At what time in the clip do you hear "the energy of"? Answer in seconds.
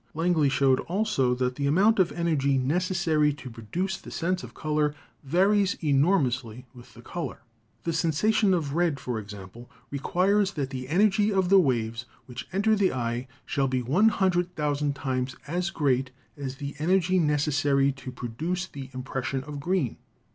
10.71-11.49